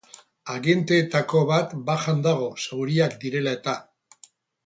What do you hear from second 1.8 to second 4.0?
bajan dago zauriak direla eta.